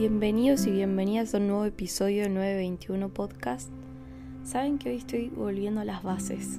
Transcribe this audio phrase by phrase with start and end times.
[0.00, 3.68] Bienvenidos y bienvenidas a un nuevo episodio del 921 Podcast.
[4.44, 6.58] Saben que hoy estoy volviendo a las bases.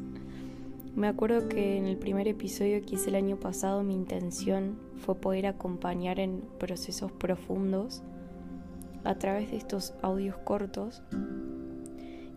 [0.96, 5.16] Me acuerdo que en el primer episodio que hice el año pasado mi intención fue
[5.16, 8.04] poder acompañar en procesos profundos
[9.06, 11.02] a través de estos audios cortos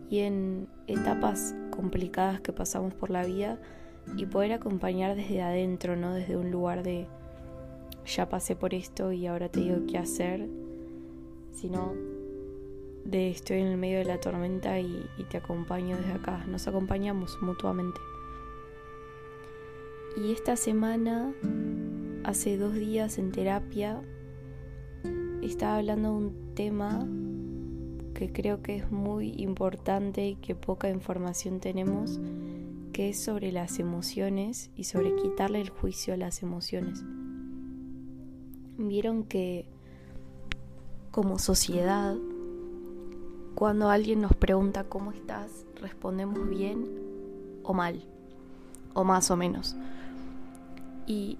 [0.09, 3.59] y en etapas complicadas que pasamos por la vida
[4.17, 7.05] y poder acompañar desde adentro, no desde un lugar de
[8.07, 10.49] ya pasé por esto y ahora te digo qué hacer,
[11.55, 11.93] sino
[13.05, 17.41] de estoy en el medio de la tormenta y, te acompaño desde acá, nos acompañamos
[17.41, 17.99] mutuamente.
[20.17, 21.33] Y esta semana,
[22.23, 24.01] hace dos días en terapia,
[25.41, 27.07] estaba hablando de un tema
[28.15, 32.19] que creo que es muy importante y que poca información tenemos,
[32.93, 37.03] que es sobre las emociones y sobre quitarle el juicio a las emociones.
[38.77, 39.67] Vieron que
[41.15, 42.13] como sociedad,
[43.55, 46.89] cuando alguien nos pregunta cómo estás, respondemos bien
[47.63, 48.03] o mal,
[48.93, 49.77] o más o menos.
[51.07, 51.37] Y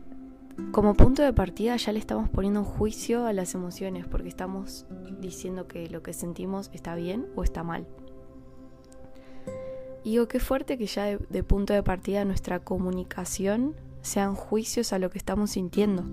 [0.71, 4.85] como punto de partida ya le estamos poniendo un juicio a las emociones porque estamos
[5.19, 7.85] diciendo que lo que sentimos está bien o está mal.
[10.05, 14.93] Y digo, qué fuerte que ya de, de punto de partida nuestra comunicación sean juicios
[14.93, 16.05] a lo que estamos sintiendo.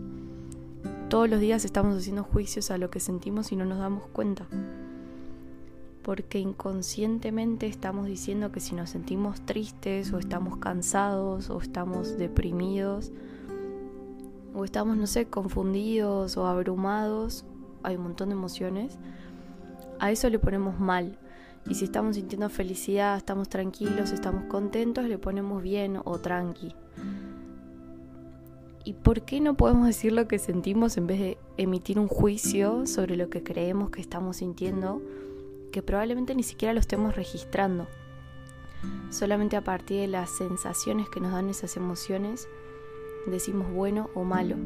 [1.13, 4.47] Todos los días estamos haciendo juicios a lo que sentimos y no nos damos cuenta.
[6.01, 13.13] Porque inconscientemente estamos diciendo que si nos sentimos tristes o estamos cansados o estamos deprimidos
[14.55, 17.45] o estamos, no sé, confundidos o abrumados,
[17.83, 18.97] hay un montón de emociones,
[19.99, 21.19] a eso le ponemos mal.
[21.69, 26.75] Y si estamos sintiendo felicidad, estamos tranquilos, estamos contentos, le ponemos bien o tranqui.
[28.85, 32.87] ¿Y por qué no podemos decir lo que sentimos en vez de emitir un juicio
[32.87, 35.01] sobre lo que creemos que estamos sintiendo,
[35.71, 37.87] que probablemente ni siquiera lo estemos registrando?
[39.11, 42.49] Solamente a partir de las sensaciones que nos dan esas emociones,
[43.27, 44.57] decimos bueno o malo.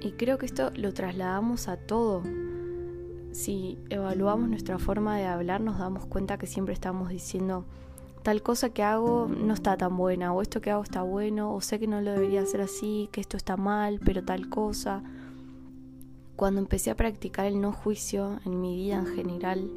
[0.00, 2.22] Y creo que esto lo trasladamos a todo.
[3.32, 7.66] Si evaluamos nuestra forma de hablar, nos damos cuenta que siempre estamos diciendo
[8.22, 11.60] tal cosa que hago no está tan buena, o esto que hago está bueno, o
[11.60, 15.02] sé que no lo debería hacer así, que esto está mal, pero tal cosa.
[16.36, 19.70] Cuando empecé a practicar el no juicio en mi vida en general,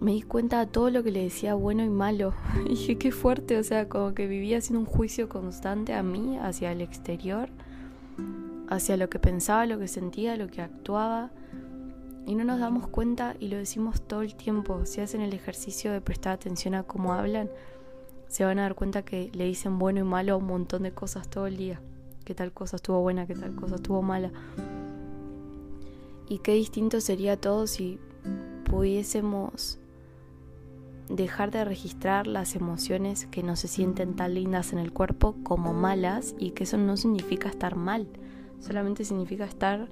[0.00, 2.34] me di cuenta de todo lo que le decía bueno y malo.
[2.66, 6.36] Y dije, qué fuerte, o sea, como que vivía haciendo un juicio constante a mí,
[6.38, 7.48] hacia el exterior,
[8.68, 11.30] hacia lo que pensaba, lo que sentía, lo que actuaba
[12.26, 14.86] y no nos damos cuenta y lo decimos todo el tiempo.
[14.86, 17.50] Si hacen el ejercicio de prestar atención a cómo hablan,
[18.28, 20.92] se van a dar cuenta que le dicen bueno y malo a un montón de
[20.92, 21.80] cosas todo el día.
[22.24, 24.30] Que tal cosa estuvo buena, que tal cosa estuvo mala.
[26.28, 27.98] Y qué distinto sería todo si
[28.64, 29.78] pudiésemos
[31.08, 35.74] dejar de registrar las emociones que no se sienten tan lindas en el cuerpo como
[35.74, 38.06] malas y que eso no significa estar mal,
[38.60, 39.88] solamente significa estar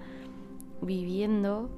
[0.81, 1.69] viviendo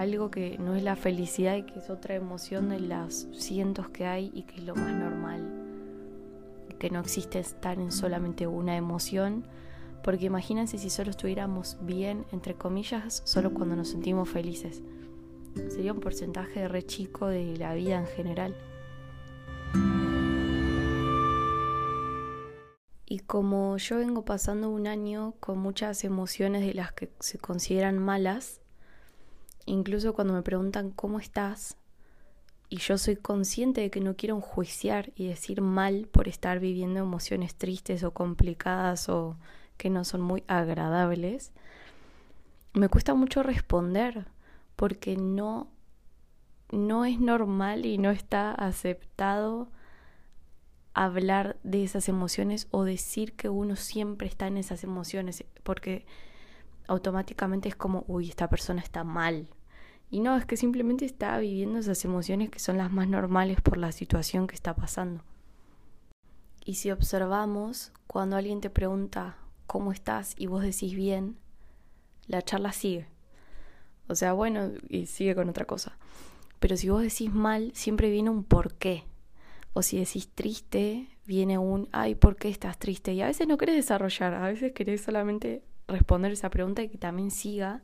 [0.00, 4.06] algo que no es la felicidad y que es otra emoción de las cientos que
[4.06, 5.46] hay y que es lo más normal.
[6.78, 9.44] Que no existe estar en solamente una emoción,
[10.02, 14.82] porque imagínense si solo estuviéramos bien, entre comillas, solo cuando nos sentimos felices.
[15.68, 18.56] Sería un porcentaje re chico de la vida en general.
[23.04, 27.98] Y como yo vengo pasando un año con muchas emociones de las que se consideran
[27.98, 28.62] malas,
[29.70, 31.76] Incluso cuando me preguntan cómo estás,
[32.68, 36.98] y yo soy consciente de que no quiero enjuiciar y decir mal por estar viviendo
[36.98, 39.36] emociones tristes o complicadas o
[39.76, 41.52] que no son muy agradables,
[42.72, 44.26] me cuesta mucho responder
[44.74, 45.68] porque no
[46.72, 49.68] no es normal y no está aceptado
[50.94, 56.06] hablar de esas emociones o decir que uno siempre está en esas emociones porque
[56.88, 59.48] automáticamente es como, uy, esta persona está mal.
[60.10, 63.78] Y no, es que simplemente está viviendo esas emociones que son las más normales por
[63.78, 65.22] la situación que está pasando.
[66.64, 69.36] Y si observamos, cuando alguien te pregunta
[69.66, 71.36] cómo estás y vos decís bien,
[72.26, 73.06] la charla sigue.
[74.08, 75.96] O sea, bueno, y sigue con otra cosa.
[76.58, 79.04] Pero si vos decís mal, siempre viene un por qué.
[79.72, 83.14] O si decís triste, viene un, ay, ¿por qué estás triste?
[83.14, 86.98] Y a veces no querés desarrollar, a veces querés solamente responder esa pregunta y que
[86.98, 87.82] también siga,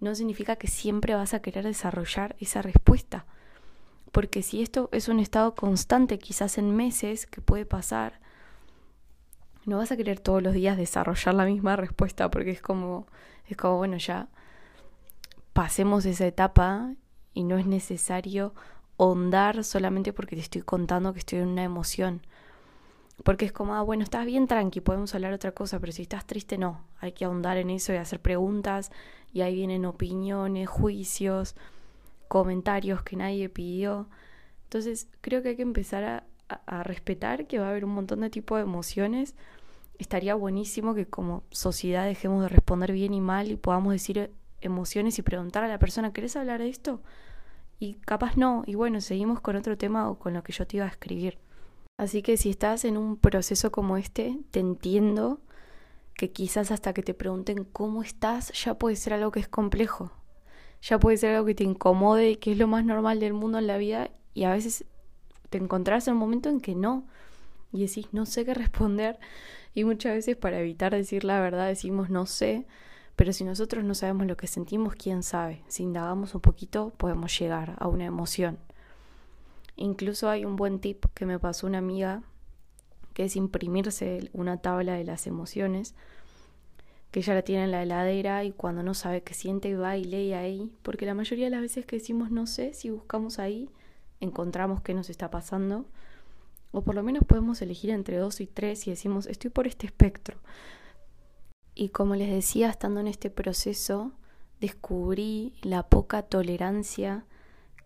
[0.00, 3.26] no significa que siempre vas a querer desarrollar esa respuesta.
[4.12, 8.20] Porque si esto es un estado constante, quizás en meses que puede pasar,
[9.66, 13.06] no vas a querer todos los días desarrollar la misma respuesta porque es como,
[13.46, 14.28] es como bueno, ya
[15.52, 16.94] pasemos esa etapa
[17.34, 18.54] y no es necesario
[18.98, 22.22] ahondar solamente porque te estoy contando que estoy en una emoción.
[23.24, 26.26] Porque es como, ah, bueno, estás bien tranqui, podemos hablar otra cosa, pero si estás
[26.26, 26.84] triste, no.
[27.00, 28.90] Hay que ahondar en eso y hacer preguntas,
[29.32, 31.54] y ahí vienen opiniones, juicios,
[32.28, 34.08] comentarios que nadie pidió.
[34.64, 36.24] Entonces, creo que hay que empezar a,
[36.66, 39.34] a respetar que va a haber un montón de tipos de emociones.
[39.98, 44.30] Estaría buenísimo que como sociedad dejemos de responder bien y mal y podamos decir
[44.60, 47.02] emociones y preguntar a la persona, ¿querés hablar de esto?
[47.78, 50.78] Y capaz no, y bueno, seguimos con otro tema o con lo que yo te
[50.78, 51.38] iba a escribir.
[52.00, 55.38] Así que si estás en un proceso como este, te entiendo
[56.14, 60.10] que quizás hasta que te pregunten cómo estás ya puede ser algo que es complejo.
[60.80, 63.66] Ya puede ser algo que te incomode, que es lo más normal del mundo en
[63.66, 64.86] la vida y a veces
[65.50, 67.04] te encontrás en un momento en que no
[67.70, 69.18] y decís no sé qué responder
[69.74, 72.66] y muchas veces para evitar decir la verdad decimos no sé,
[73.14, 75.64] pero si nosotros no sabemos lo que sentimos, quién sabe.
[75.68, 78.56] Si indagamos un poquito podemos llegar a una emoción.
[79.80, 82.22] Incluso hay un buen tip que me pasó una amiga,
[83.14, 85.94] que es imprimirse una tabla de las emociones,
[87.10, 90.04] que ella la tiene en la heladera y cuando no sabe qué siente va y
[90.04, 93.70] lee ahí, porque la mayoría de las veces que decimos no sé, si buscamos ahí,
[94.20, 95.86] encontramos qué nos está pasando,
[96.72, 99.86] o por lo menos podemos elegir entre dos y tres y decimos estoy por este
[99.86, 100.36] espectro.
[101.74, 104.12] Y como les decía, estando en este proceso,
[104.60, 107.24] descubrí la poca tolerancia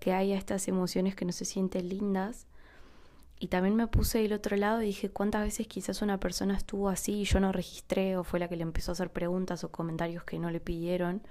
[0.04, 2.46] que hay a estas emociones que no se sienten lindas.
[3.40, 6.90] Y también me puse del otro lado y dije cuántas veces quizás una persona estuvo
[6.90, 9.72] así y yo no registré o fue la que le empezó a hacer preguntas o
[9.72, 11.22] comentarios que no le pidieron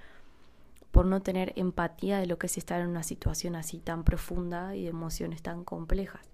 [0.90, 4.74] por no tener empatía de lo que es estar en una situación así tan profunda
[4.74, 6.26] y de emociones tan complejas.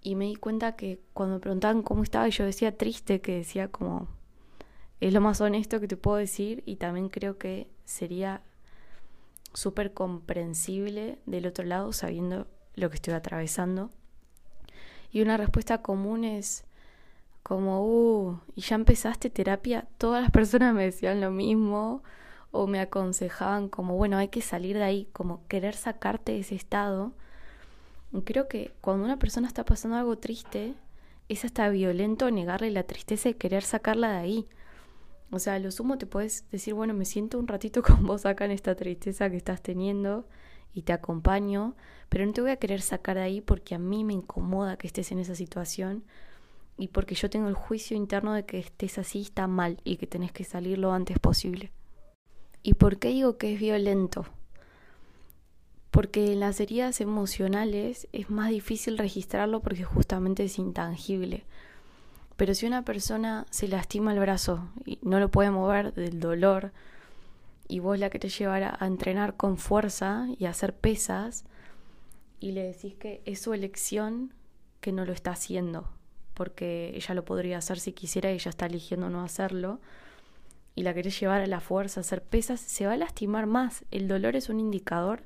[0.00, 3.68] Y me di cuenta que cuando me preguntaban cómo estaba yo decía triste, que decía
[3.68, 4.08] como
[5.00, 8.40] es lo más honesto que te puedo decir y también creo que sería
[9.54, 13.90] súper comprensible del otro lado sabiendo lo que estoy atravesando.
[15.10, 16.64] Y una respuesta común es
[17.42, 19.88] como, uh, ¿y ya empezaste terapia?
[19.96, 22.02] Todas las personas me decían lo mismo
[22.50, 26.54] o me aconsejaban como, bueno, hay que salir de ahí, como querer sacarte de ese
[26.54, 27.12] estado.
[28.24, 30.74] creo que cuando una persona está pasando algo triste,
[31.28, 34.48] es hasta violento negarle la tristeza y querer sacarla de ahí.
[35.30, 38.44] O sea, lo sumo te puedes decir, bueno, me siento un ratito con vos acá
[38.44, 40.26] en esta tristeza que estás teniendo
[40.72, 41.76] y te acompaño,
[42.08, 44.86] pero no te voy a querer sacar de ahí porque a mí me incomoda que
[44.86, 46.04] estés en esa situación
[46.76, 50.06] y porque yo tengo el juicio interno de que estés así está mal y que
[50.06, 51.72] tenés que salir lo antes posible.
[52.62, 54.26] ¿Y por qué digo que es violento?
[55.90, 61.44] Porque en las heridas emocionales es más difícil registrarlo porque justamente es intangible.
[62.38, 66.72] Pero si una persona se lastima el brazo y no lo puede mover del dolor,
[67.66, 71.44] y vos la que te llevará a entrenar con fuerza y hacer pesas,
[72.38, 74.32] y le decís que es su elección
[74.80, 75.88] que no lo está haciendo,
[76.34, 79.80] porque ella lo podría hacer si quisiera y ella está eligiendo no hacerlo,
[80.76, 83.84] y la querés llevar a la fuerza a hacer pesas, se va a lastimar más.
[83.90, 85.24] El dolor es un indicador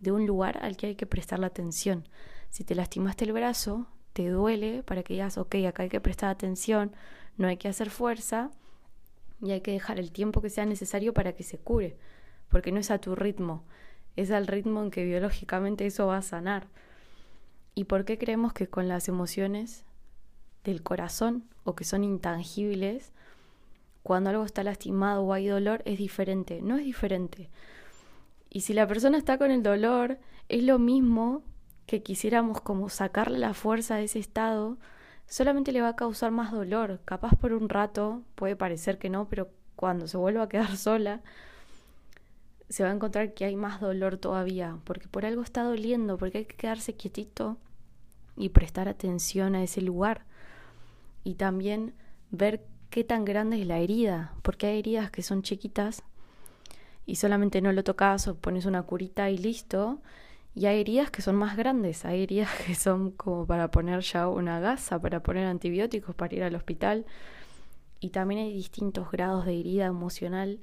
[0.00, 2.06] de un lugar al que hay que prestar la atención.
[2.50, 6.30] Si te lastimaste el brazo, te duele para que digas, ok, acá hay que prestar
[6.30, 6.92] atención,
[7.36, 8.50] no hay que hacer fuerza
[9.40, 11.96] y hay que dejar el tiempo que sea necesario para que se cure,
[12.48, 13.64] porque no es a tu ritmo,
[14.16, 16.68] es al ritmo en que biológicamente eso va a sanar.
[17.74, 19.84] ¿Y por qué creemos que con las emociones
[20.64, 23.12] del corazón o que son intangibles,
[24.02, 26.60] cuando algo está lastimado o hay dolor, es diferente?
[26.60, 27.50] No es diferente.
[28.50, 30.18] Y si la persona está con el dolor,
[30.50, 31.42] es lo mismo
[31.92, 34.78] que quisiéramos como sacarle la fuerza de ese estado,
[35.26, 37.00] solamente le va a causar más dolor.
[37.04, 41.20] Capaz por un rato, puede parecer que no, pero cuando se vuelva a quedar sola,
[42.70, 46.38] se va a encontrar que hay más dolor todavía, porque por algo está doliendo, porque
[46.38, 47.58] hay que quedarse quietito
[48.38, 50.24] y prestar atención a ese lugar.
[51.24, 51.92] Y también
[52.30, 56.04] ver qué tan grande es la herida, porque hay heridas que son chiquitas
[57.04, 60.00] y solamente no lo tocas o pones una curita y listo,
[60.54, 64.28] y hay heridas que son más grandes, hay heridas que son como para poner ya
[64.28, 67.06] una gasa, para poner antibióticos, para ir al hospital.
[68.00, 70.58] Y también hay distintos grados de herida emocional.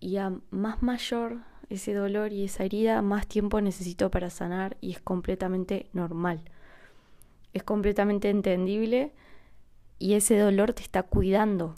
[0.00, 1.38] Y a más mayor
[1.68, 6.40] ese dolor y esa herida, más tiempo necesito para sanar y es completamente normal.
[7.52, 9.12] Es completamente entendible
[9.98, 11.74] y ese dolor te está cuidando.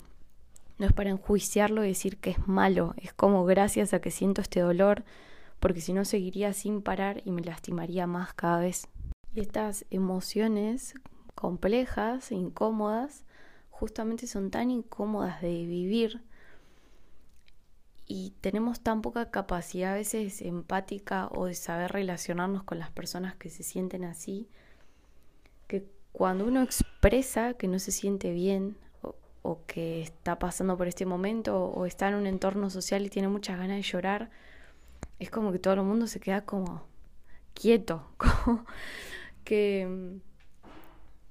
[0.77, 4.41] No es para enjuiciarlo y decir que es malo, es como gracias a que siento
[4.41, 5.03] este dolor,
[5.61, 8.89] porque si no seguiría sin parar y me lastimaría más cada vez.
[9.33, 10.95] Y estas emociones
[11.33, 13.23] complejas e incómodas
[13.69, 16.21] justamente son tan incómodas de vivir
[18.13, 23.35] y tenemos tan poca capacidad a veces empática o de saber relacionarnos con las personas
[23.35, 24.49] que se sienten así,
[25.67, 28.75] que cuando uno expresa que no se siente bien
[29.43, 33.29] o, que está pasando por este momento o, está en un entorno social y tiene
[33.29, 34.29] muchas ganas de llorar,
[35.21, 36.83] es como que todo el mundo se queda como
[37.53, 38.65] quieto, como
[39.43, 40.19] que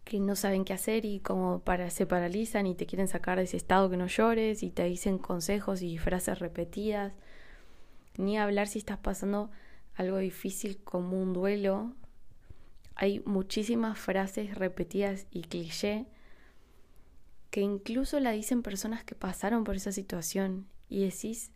[0.05, 3.45] que no saben qué hacer y como para se paralizan y te quieren sacar de
[3.45, 7.13] ese estado que no llores y te dicen consejos y frases repetidas.
[8.17, 9.51] Ni hablar si estás pasando
[9.95, 11.95] algo difícil como un duelo.
[12.97, 16.07] Hay muchísimas frases repetidas y cliché
[17.51, 21.53] que incluso la dicen personas que pasaron por esa situación y decís,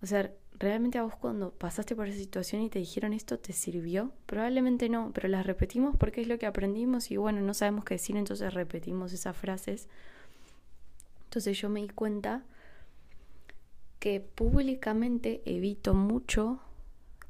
[0.00, 3.52] o sea, ¿realmente a vos cuando pasaste por esa situación y te dijeron esto te
[3.52, 4.12] sirvió?
[4.26, 7.94] Probablemente no, pero las repetimos porque es lo que aprendimos y bueno, no sabemos qué
[7.94, 9.88] decir, entonces repetimos esas frases.
[11.24, 12.44] Entonces yo me di cuenta
[13.98, 16.60] que públicamente evito mucho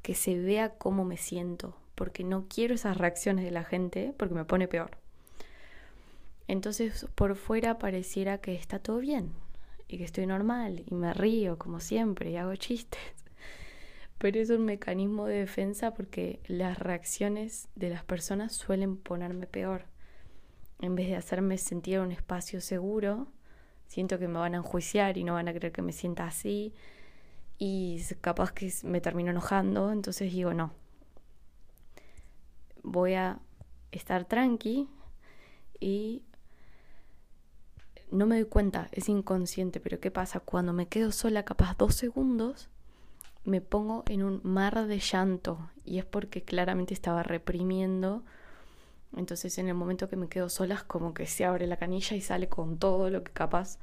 [0.01, 4.35] que se vea cómo me siento, porque no quiero esas reacciones de la gente, porque
[4.35, 4.97] me pone peor.
[6.47, 9.31] Entonces por fuera pareciera que está todo bien,
[9.87, 12.99] y que estoy normal y me río como siempre y hago chistes.
[14.17, 19.85] Pero es un mecanismo de defensa porque las reacciones de las personas suelen ponerme peor.
[20.79, 23.27] En vez de hacerme sentir un espacio seguro,
[23.87, 26.73] siento que me van a enjuiciar y no van a creer que me sienta así
[27.57, 30.73] y capaz que me termino enojando, entonces digo no.
[32.83, 33.39] Voy a
[33.91, 34.87] estar tranqui
[35.79, 36.23] y
[38.15, 40.39] no me doy cuenta, es inconsciente, pero ¿qué pasa?
[40.39, 42.69] Cuando me quedo sola, capaz dos segundos,
[43.43, 48.23] me pongo en un mar de llanto y es porque claramente estaba reprimiendo.
[49.15, 52.17] Entonces en el momento que me quedo sola es como que se abre la canilla
[52.17, 53.77] y sale con todo lo que capaz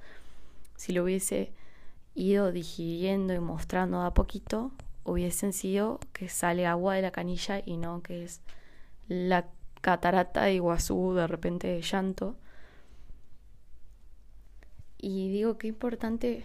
[0.77, 1.53] si lo hubiese
[2.15, 4.73] ido digiriendo y mostrando a poquito,
[5.05, 8.41] hubiesen sido que sale agua de la canilla y no que es
[9.09, 9.47] la
[9.81, 12.37] catarata de Iguazú de repente de llanto.
[15.05, 16.45] Y digo que importante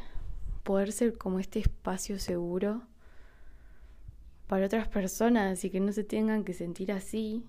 [0.64, 2.82] poder ser como este espacio seguro
[4.48, 7.46] para otras personas y que no se tengan que sentir así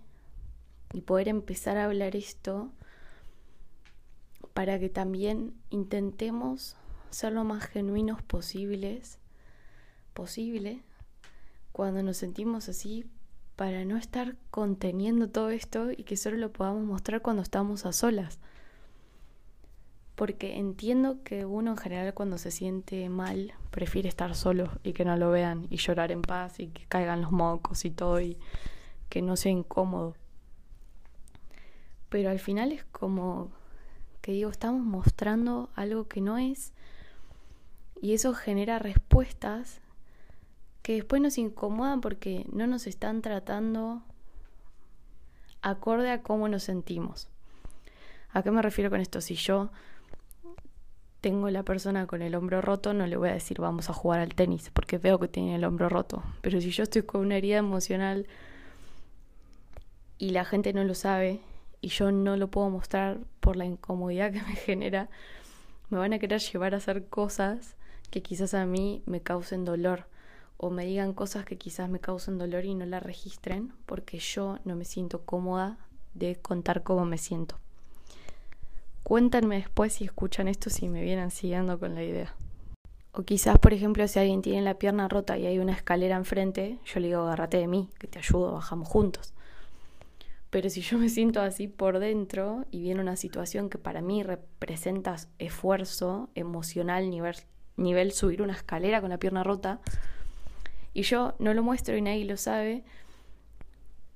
[0.93, 2.71] y poder empezar a hablar esto
[4.53, 6.77] para que también intentemos
[7.09, 9.19] ser lo más genuinos posibles
[10.13, 10.83] posible
[11.73, 13.07] cuando nos sentimos así
[13.57, 17.93] para no estar conteniendo todo esto y que solo lo podamos mostrar cuando estamos a
[17.93, 18.41] solas
[20.19, 25.05] porque entiendo que uno en general cuando se siente mal prefiere estar solo y que
[25.05, 28.37] no lo vean y llorar en paz y que caigan los mocos y todo y
[29.09, 30.17] que no sea incómodo.
[32.09, 33.53] Pero al final es como
[34.21, 36.73] que digo, estamos mostrando algo que no es
[38.03, 39.81] y eso genera respuestas
[40.83, 44.03] que después nos incomodan porque no nos están tratando
[45.63, 47.29] acorde a cómo nos sentimos.
[48.33, 49.21] ¿A qué me refiero con esto?
[49.21, 49.71] Si yo
[51.21, 54.21] tengo la persona con el hombro roto, no le voy a decir vamos a jugar
[54.21, 56.23] al tenis, porque veo que tiene el hombro roto.
[56.43, 58.27] Pero si yo estoy con una herida emocional
[60.19, 61.41] y la gente no lo sabe
[61.81, 65.09] y yo no lo puedo mostrar por la incomodidad que me genera,
[65.91, 67.77] me van a querer llevar a hacer cosas
[68.11, 70.07] que quizás a mí me causen dolor
[70.57, 74.59] o me digan cosas que quizás me causen dolor y no la registren porque yo
[74.65, 75.79] no me siento cómoda
[76.15, 77.59] de contar cómo me siento.
[79.09, 82.35] Cuéntenme después si escuchan esto, si me vienen siguiendo con la idea.
[83.13, 86.79] O quizás, por ejemplo, si alguien tiene la pierna rota y hay una escalera enfrente,
[86.85, 89.33] yo le digo, agárrate de mí, que te ayudo, bajamos juntos.
[90.51, 94.23] Pero si yo me siento así por dentro y viene una situación que para mí
[94.23, 97.37] representa esfuerzo emocional, nivel,
[97.79, 99.81] nivel subir una escalera con la pierna rota,
[100.93, 102.85] y yo no lo muestro y nadie lo sabe,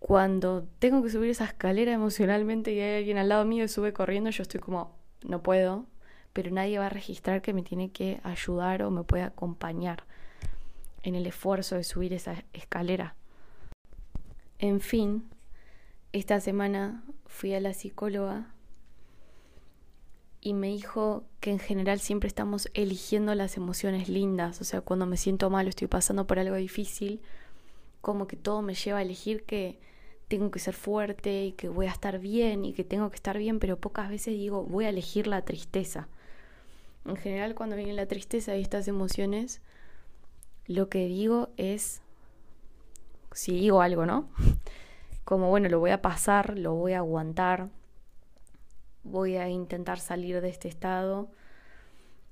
[0.02, 3.92] cuando tengo que subir esa escalera emocionalmente y hay alguien al lado mío y sube
[3.92, 5.86] corriendo, yo estoy como, no puedo,
[6.32, 10.02] pero nadie va a registrar que me tiene que ayudar o me puede acompañar
[11.04, 13.14] en el esfuerzo de subir esa escalera.
[14.58, 15.30] En fin,
[16.10, 18.52] esta semana fui a la psicóloga
[20.40, 25.06] y me dijo que en general siempre estamos eligiendo las emociones lindas, o sea, cuando
[25.06, 27.20] me siento mal o estoy pasando por algo difícil,
[28.00, 29.78] como que todo me lleva a elegir que
[30.32, 33.36] tengo que ser fuerte y que voy a estar bien y que tengo que estar
[33.36, 36.08] bien, pero pocas veces digo voy a elegir la tristeza.
[37.04, 39.60] En general cuando viene la tristeza y estas emociones,
[40.66, 42.00] lo que digo es,
[43.32, 44.30] si digo algo, ¿no?
[45.26, 47.68] Como bueno, lo voy a pasar, lo voy a aguantar,
[49.04, 51.28] voy a intentar salir de este estado,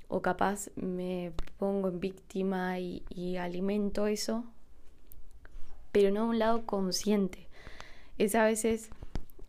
[0.08, 4.46] o capaz me pongo en víctima y, y alimento eso,
[5.92, 7.49] pero no a un lado consciente.
[8.20, 8.90] Es a veces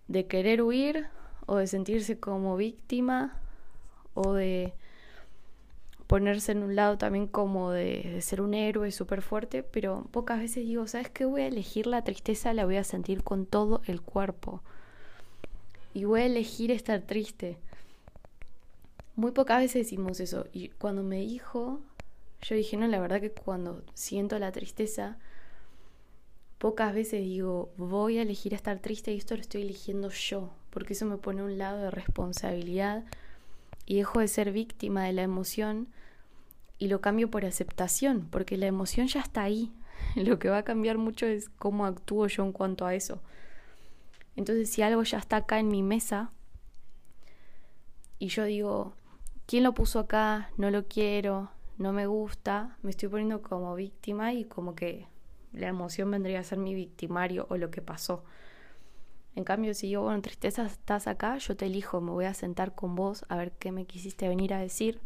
[0.07, 1.07] de querer huir
[1.45, 3.37] o de sentirse como víctima
[4.13, 4.71] o de
[6.07, 10.65] ponerse en un lado también como de, ser un héroe súper fuerte, pero pocas veces
[10.65, 11.25] digo, ¿sabes qué?
[11.25, 14.61] Voy a elegir la tristeza, la voy a sentir con todo el cuerpo.
[15.93, 17.57] Y voy a elegir estar triste.
[19.17, 20.47] Muy pocas veces decimos eso.
[20.53, 21.81] Y cuando me dijo,
[22.41, 25.17] yo dije, no, la verdad que cuando siento la tristeza,
[26.61, 30.93] pocas veces digo, voy a elegir estar triste y esto lo estoy eligiendo yo, porque
[30.93, 33.03] eso me pone un lado de responsabilidad
[33.87, 35.87] y dejo de ser víctima de la emoción
[36.77, 39.73] y lo cambio por aceptación, porque la emoción ya está ahí.
[40.15, 43.21] Lo que va a cambiar mucho es cómo actúo yo en cuanto a eso.
[44.35, 46.31] Entonces, si algo ya está acá en mi mesa
[48.19, 48.93] y yo digo,
[49.47, 50.51] ¿quién lo puso acá?
[50.57, 51.49] No lo quiero,
[51.79, 55.07] no me gusta, me estoy poniendo como víctima y como que
[55.53, 58.23] la emoción vendría a ser mi victimario o lo que pasó.
[59.35, 62.75] En cambio, si yo, bueno, tristeza, estás acá, yo te elijo, me voy a sentar
[62.75, 64.99] con vos a ver qué me quisiste venir a decir.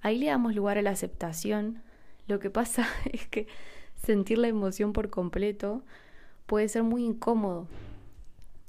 [0.00, 1.82] Ahí le damos lugar a la aceptación.
[2.28, 3.48] Lo que pasa es que
[3.96, 5.82] sentir la emoción por completo
[6.46, 7.66] puede ser muy incómodo.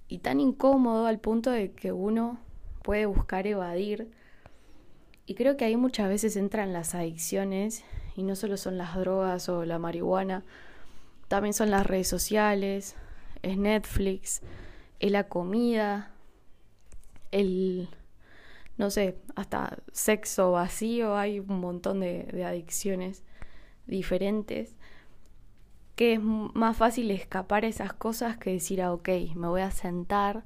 [0.08, 2.40] Y tan incómodo al punto de que uno
[2.82, 4.10] puede buscar evadir.
[5.26, 7.84] Y creo que ahí muchas veces entran las adicciones
[8.16, 10.44] y no solo son las drogas o la marihuana,
[11.28, 12.96] también son las redes sociales,
[13.42, 14.42] es Netflix,
[15.00, 16.12] es la comida,
[17.32, 17.90] el,
[18.78, 23.24] no sé, hasta sexo vacío, hay un montón de, adicciones
[23.86, 24.76] diferentes,
[25.96, 29.72] que es más fácil escapar a esas cosas que decir, ah, ok, me voy a
[29.72, 30.44] sentar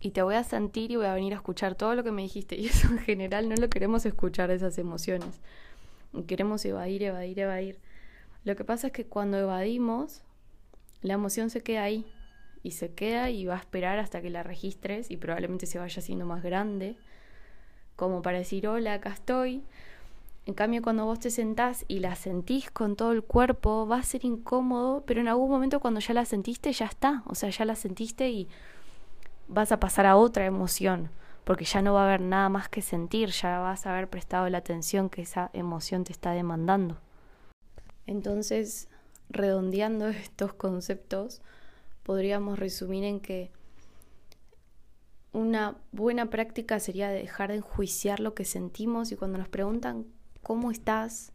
[0.00, 2.22] y te voy a sentir y voy a venir a escuchar todo lo que me
[2.22, 2.56] dijiste.
[2.60, 5.40] Y eso en general no lo queremos escuchar, esas emociones.
[6.26, 7.78] Queremos evadir, evadir, evadir.
[8.46, 10.22] Lo que pasa es que cuando evadimos,
[11.02, 12.06] la emoción se queda ahí
[12.62, 15.98] y se queda y va a esperar hasta que la registres y probablemente se vaya
[15.98, 16.96] haciendo más grande,
[17.96, 19.64] como para decir, hola, acá estoy.
[20.44, 24.04] En cambio, cuando vos te sentás y la sentís con todo el cuerpo, va a
[24.04, 27.24] ser incómodo, pero en algún momento cuando ya la sentiste, ya está.
[27.26, 28.48] O sea, ya la sentiste y
[29.48, 31.10] vas a pasar a otra emoción,
[31.42, 34.48] porque ya no va a haber nada más que sentir, ya vas a haber prestado
[34.48, 37.00] la atención que esa emoción te está demandando.
[38.06, 38.88] Entonces,
[39.28, 41.42] redondeando estos conceptos,
[42.02, 43.50] podríamos resumir en que
[45.32, 50.06] una buena práctica sería dejar de enjuiciar lo que sentimos y cuando nos preguntan
[50.42, 51.32] cómo estás,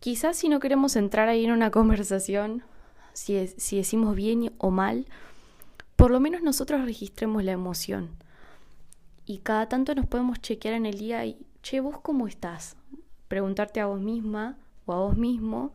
[0.00, 2.64] quizás si no queremos entrar ahí en una conversación,
[3.12, 3.34] si,
[3.76, 5.06] decimos bien o mal,
[5.94, 8.10] por lo menos nosotros registremos la emoción.
[9.24, 12.76] Y cada tanto nos podemos chequear en el día y, che, vos cómo estás?
[13.28, 14.56] Preguntarte a vos misma
[14.92, 15.72] a vos mismo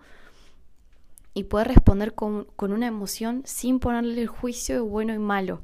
[1.33, 5.61] y poder responder con, una emoción sin ponerle el juicio de bueno y malo.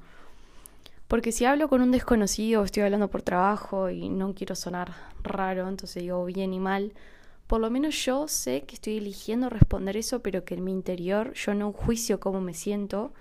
[1.07, 5.67] Porque si hablo con un desconocido, estoy hablando por trabajo y no quiero sonar raro,
[5.67, 6.93] entonces digo bien y mal,
[7.47, 11.33] por lo menos yo sé que estoy eligiendo responder eso, pero que en mi interior
[11.33, 13.13] yo no juicio cómo me siento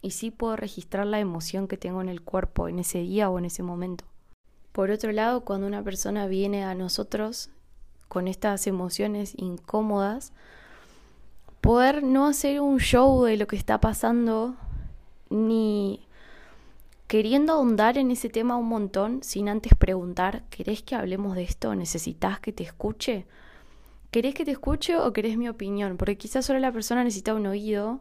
[0.00, 3.38] y sí puedo registrar la emoción que tengo en el cuerpo en ese día o
[3.38, 4.04] en ese momento.
[4.70, 7.50] Por otro lado, cuando una persona viene a nosotros
[8.14, 10.32] con estas emociones incómodas,
[11.60, 14.54] poder no hacer un show de lo que está pasando,
[15.30, 16.06] ni
[17.08, 21.74] queriendo ahondar en ese tema un montón, sin antes preguntar, ¿querés que hablemos de esto?
[21.74, 23.26] ¿Necesitas que te escuche?
[24.12, 25.96] ¿Querés que te escuche o querés mi opinión?
[25.96, 27.98] Porque quizás solo la persona necesita un oído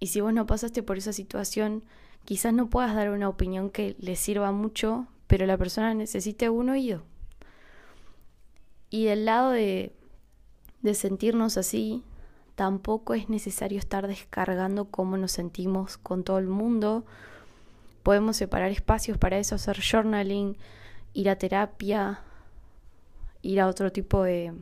[0.00, 1.84] y si vos no pasaste por esa situación,
[2.24, 6.70] quizás no puedas dar una opinión que le sirva mucho, pero la persona necesita un
[6.70, 7.04] oído.
[8.92, 9.90] Y del lado de,
[10.82, 12.04] de sentirnos así,
[12.56, 17.06] tampoco es necesario estar descargando cómo nos sentimos con todo el mundo.
[18.02, 20.58] Podemos separar espacios para eso, hacer journaling,
[21.14, 22.20] ir a terapia,
[23.40, 24.52] ir a otro tipo de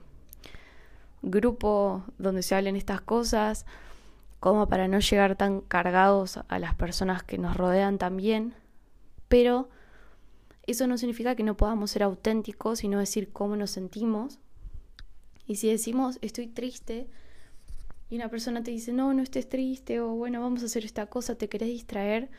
[1.23, 3.67] grupo donde se hablen estas cosas,
[4.39, 8.55] como para no llegar tan cargados a las personas que nos rodean también.
[9.27, 9.71] Pero
[10.71, 14.39] eso no significa que no podamos ser auténticos, sino decir cómo nos sentimos.
[15.47, 17.09] Y si decimos estoy triste
[18.09, 21.07] y una persona te dice no, no estés triste o bueno, vamos a hacer esta
[21.07, 22.31] cosa, te querés distraer,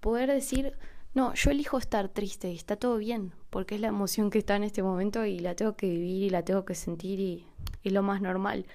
[0.00, 0.74] poder decir
[1.14, 4.56] no, yo elijo estar triste y está todo bien, porque es la emoción que está
[4.56, 7.44] en este momento y la tengo que vivir y la tengo que sentir y
[7.82, 8.66] es lo más normal.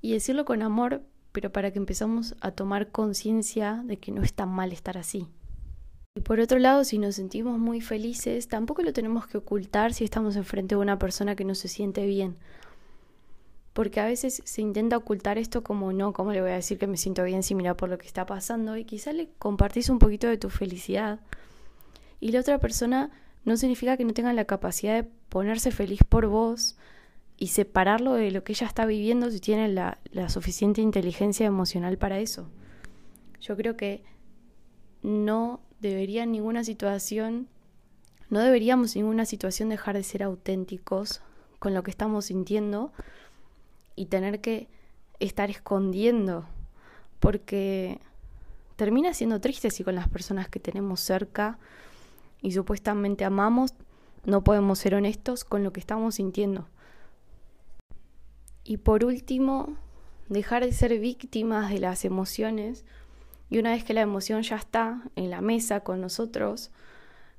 [0.00, 4.34] Y decirlo con amor, pero para que empezamos a tomar conciencia de que no es
[4.34, 5.26] tan mal estar así.
[6.14, 10.04] Y por otro lado, si nos sentimos muy felices, tampoco lo tenemos que ocultar si
[10.04, 12.36] estamos enfrente de una persona que no se siente bien.
[13.72, 16.86] Porque a veces se intenta ocultar esto como no, ¿cómo le voy a decir que
[16.86, 18.76] me siento bien si mira por lo que está pasando?
[18.76, 21.20] Y quizá le compartís un poquito de tu felicidad.
[22.20, 23.10] Y la otra persona
[23.46, 26.76] no significa que no tenga la capacidad de ponerse feliz por vos
[27.38, 31.96] y separarlo de lo que ella está viviendo si tiene la, la suficiente inteligencia emocional
[31.96, 32.50] para eso.
[33.40, 34.04] Yo creo que
[35.02, 37.48] no debería en ninguna situación,
[38.30, 41.20] no deberíamos en ninguna situación dejar de ser auténticos
[41.58, 42.92] con lo que estamos sintiendo
[43.96, 44.68] y tener que
[45.18, 46.46] estar escondiendo,
[47.20, 48.00] porque
[48.76, 51.58] termina siendo triste si con las personas que tenemos cerca
[52.40, 53.74] y supuestamente amamos
[54.24, 56.68] no podemos ser honestos con lo que estamos sintiendo.
[58.64, 59.76] Y por último,
[60.28, 62.84] dejar de ser víctimas de las emociones
[63.52, 66.70] y una vez que la emoción ya está en la mesa con nosotros,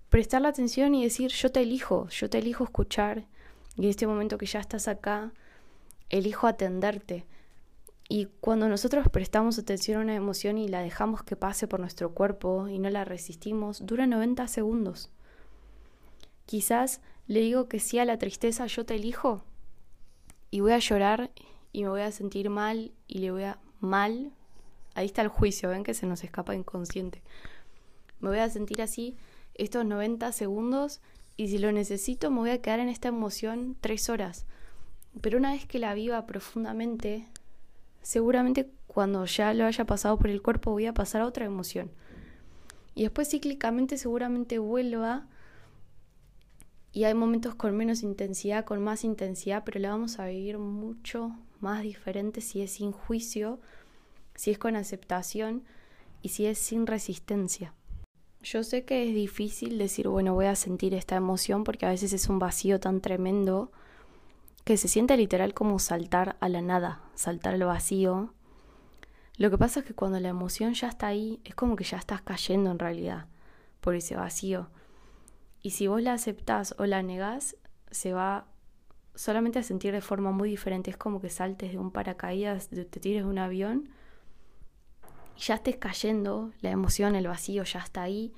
[0.10, 3.26] prestar la atención y decir, yo te elijo, yo te elijo escuchar.
[3.78, 5.32] Y en este momento que ya estás acá,
[6.12, 7.26] elijo atenderte.
[8.08, 12.14] Y cuando nosotros prestamos atención a una emoción y la dejamos que pase por nuestro
[12.14, 15.10] cuerpo y no la resistimos, dura 90 segundos.
[16.46, 19.44] Quizás le digo que sí a la tristeza, yo te elijo,
[20.52, 21.32] y voy a llorar
[21.72, 24.32] y me voy a sentir mal y le voy a mal
[24.96, 27.22] Ahí está el juicio, ven que se nos escapa inconsciente.
[28.20, 29.16] Me voy a sentir así
[29.56, 31.02] estos 90 segundos
[31.36, 34.46] y si lo necesito me voy a quedar en esta emoción tres horas.
[35.22, 37.28] Pero una vez que la viva profundamente,
[38.02, 41.92] seguramente cuando ya lo haya pasado por el cuerpo voy a pasar a otra emoción.
[42.96, 45.28] Y después cíclicamente seguramente vuelva
[46.92, 51.36] y hay momentos con menos intensidad, con más intensidad, pero la vamos a vivir mucho
[51.60, 53.60] más diferente si es sin juicio
[54.36, 55.64] si es con aceptación
[56.22, 57.74] y si es sin resistencia.
[58.42, 62.12] Yo sé que es difícil decir, bueno, voy a sentir esta emoción porque a veces
[62.12, 63.72] es un vacío tan tremendo
[64.66, 68.34] que se siente literal como saltar a la nada, saltar al vacío.
[69.38, 71.98] Lo que pasa es que cuando la emoción ya está ahí, es como que ya
[71.98, 73.28] estás cayendo en realidad
[73.80, 74.70] por ese vacío.
[75.62, 77.56] Y si vos la aceptás o la negás,
[77.92, 78.48] se va
[79.16, 80.92] solamente a sentir de forma muy diferente.
[80.92, 83.90] Es como que saltes de un paracaídas, te tires de un avión
[85.38, 88.34] ya estés cayendo, la emoción, el vacío ya está ahí,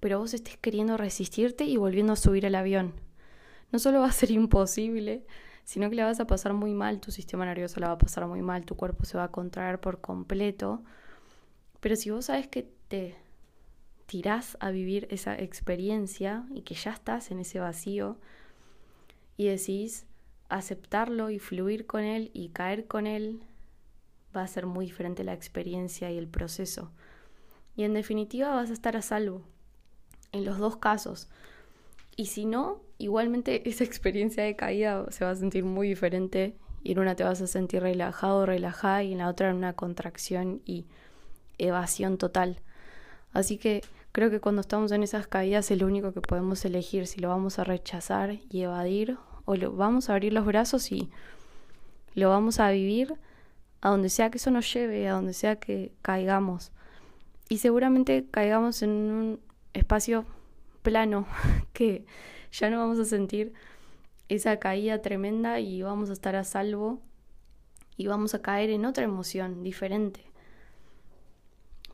[0.00, 2.94] pero vos estés queriendo resistirte y volviendo a subir al avión.
[3.72, 5.26] No solo va a ser imposible,
[5.64, 8.26] sino que le vas a pasar muy mal, tu sistema nervioso la va a pasar
[8.26, 10.82] muy mal, tu cuerpo se va a contraer por completo.
[11.80, 13.16] Pero si vos sabes que te
[14.06, 18.16] tirás a vivir esa experiencia y que ya estás en ese vacío
[19.36, 20.06] y decís
[20.48, 23.42] aceptarlo y fluir con él y caer con él
[24.36, 26.90] va a ser muy diferente la experiencia y el proceso.
[27.76, 29.42] Y en definitiva vas a estar a salvo
[30.32, 31.28] en los dos casos.
[32.16, 36.56] Y si no, igualmente esa experiencia de caída se va a sentir muy diferente.
[36.82, 39.72] Y en una te vas a sentir relajado, relajada, y en la otra en una
[39.74, 40.86] contracción y
[41.58, 42.60] evasión total.
[43.32, 47.06] Así que creo que cuando estamos en esas caídas es lo único que podemos elegir
[47.06, 51.10] si lo vamos a rechazar y evadir o lo vamos a abrir los brazos y
[52.14, 53.14] lo vamos a vivir
[53.80, 56.72] a donde sea que eso nos lleve, a donde sea que caigamos.
[57.48, 59.40] Y seguramente caigamos en un
[59.72, 60.26] espacio
[60.82, 61.26] plano,
[61.72, 62.04] que
[62.52, 63.52] ya no vamos a sentir
[64.28, 67.00] esa caída tremenda y vamos a estar a salvo
[67.96, 70.24] y vamos a caer en otra emoción diferente.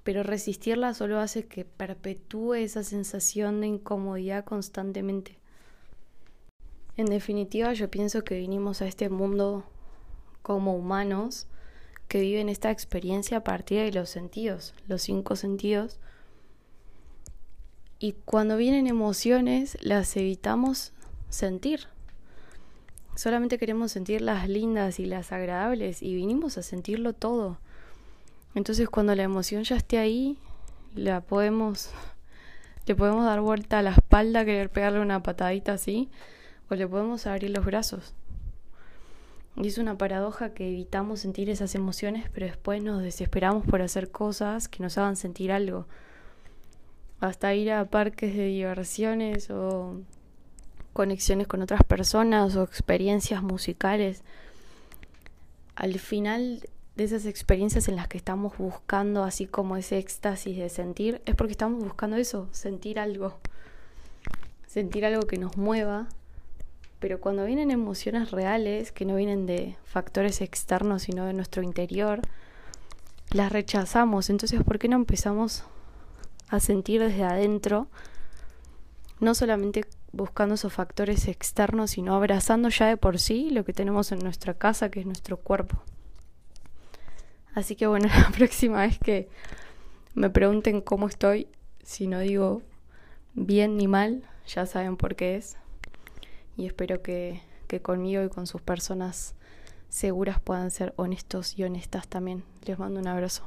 [0.03, 5.39] Pero resistirla solo hace que perpetúe esa sensación de incomodidad constantemente.
[6.97, 9.65] En definitiva, yo pienso que vinimos a este mundo
[10.43, 11.49] como humanos
[12.15, 15.99] que viven esta experiencia a partir de los sentidos, los cinco sentidos.
[17.99, 20.93] Y cuando vienen emociones, las evitamos
[21.29, 21.89] sentir.
[23.17, 27.59] Solamente queremos sentir las lindas y las agradables y vinimos a sentirlo todo.
[28.55, 30.39] Entonces cuando la emoción ya esté ahí,
[30.95, 31.91] la podemos
[32.87, 36.09] le podemos dar vuelta a la espalda, querer pegarle una patadita así,
[36.71, 38.15] o le podemos abrir los brazos.
[39.57, 44.11] Y es una paradoja que evitamos sentir esas emociones, pero después nos desesperamos por hacer
[44.11, 45.87] cosas que nos hagan sentir algo.
[47.21, 50.01] Hasta ir a parques de diversiones o
[50.93, 54.23] conexiones con otras personas o experiencias musicales.
[55.77, 60.69] Al final de esas experiencias en las que estamos buscando así como ese éxtasis de
[60.69, 63.39] sentir, es porque estamos buscando eso, sentir algo.
[64.67, 66.09] Sentir algo que nos mueva
[67.05, 72.23] pero cuando vienen emociones reales, que no vienen de factores externos, sino de nuestro interior,
[73.29, 74.31] las rechazamos.
[74.31, 75.65] Entonces, ¿por qué no empezamos
[76.49, 77.89] a sentir desde adentro,
[79.21, 84.11] no solamente buscando esos factores externos, sino abrazando ya de por sí lo que tenemos
[84.11, 85.83] en nuestra casa, que es nuestro cuerpo.
[87.53, 89.29] Así que bueno, la próxima vez que
[90.15, 91.49] me pregunten cómo estoy,
[91.83, 92.63] si no digo
[93.35, 95.59] bien ni mal, ya saben por qué es.
[96.57, 99.35] Y espero que, que conmigo y con sus personas
[99.89, 102.45] seguras puedan ser honestos y honestas también.
[102.65, 103.45] Les mando un abrazo.